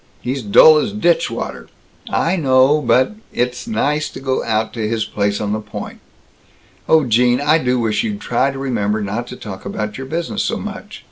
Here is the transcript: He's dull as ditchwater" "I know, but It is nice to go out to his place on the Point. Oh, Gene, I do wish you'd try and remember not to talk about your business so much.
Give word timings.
He's 0.19 0.41
dull 0.41 0.79
as 0.79 0.93
ditchwater" 0.93 1.67
"I 2.27 2.35
know, 2.35 2.81
but 2.81 3.11
It 3.31 3.49
is 3.51 3.67
nice 3.67 4.09
to 4.09 4.19
go 4.19 4.43
out 4.43 4.73
to 4.73 4.87
his 4.87 5.05
place 5.05 5.39
on 5.39 5.51
the 5.53 5.59
Point. 5.59 5.99
Oh, 6.89 7.03
Gene, 7.03 7.39
I 7.39 7.59
do 7.59 7.79
wish 7.79 8.03
you'd 8.03 8.19
try 8.19 8.47
and 8.47 8.57
remember 8.57 9.01
not 9.01 9.27
to 9.27 9.35
talk 9.35 9.63
about 9.63 9.99
your 9.99 10.07
business 10.07 10.41
so 10.41 10.57
much. 10.57 10.99